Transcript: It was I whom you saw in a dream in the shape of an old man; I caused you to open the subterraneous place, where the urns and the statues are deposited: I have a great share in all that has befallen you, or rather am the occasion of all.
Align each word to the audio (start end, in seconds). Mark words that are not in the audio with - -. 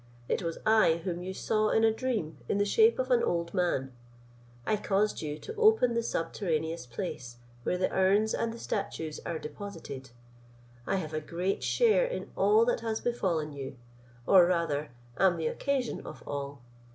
It 0.27 0.41
was 0.41 0.57
I 0.65 0.99
whom 1.03 1.21
you 1.21 1.31
saw 1.31 1.69
in 1.69 1.83
a 1.83 1.93
dream 1.93 2.39
in 2.49 2.57
the 2.57 2.65
shape 2.65 2.97
of 2.97 3.11
an 3.11 3.21
old 3.21 3.53
man; 3.53 3.93
I 4.65 4.75
caused 4.75 5.21
you 5.21 5.37
to 5.37 5.53
open 5.57 5.93
the 5.93 6.01
subterraneous 6.01 6.87
place, 6.87 7.37
where 7.61 7.77
the 7.77 7.93
urns 7.93 8.33
and 8.33 8.51
the 8.51 8.57
statues 8.57 9.19
are 9.27 9.37
deposited: 9.37 10.09
I 10.87 10.95
have 10.95 11.13
a 11.13 11.21
great 11.21 11.61
share 11.61 12.05
in 12.05 12.31
all 12.35 12.65
that 12.65 12.79
has 12.79 12.99
befallen 12.99 13.53
you, 13.53 13.77
or 14.25 14.47
rather 14.47 14.89
am 15.19 15.37
the 15.37 15.45
occasion 15.45 16.01
of 16.03 16.23
all. 16.27 16.63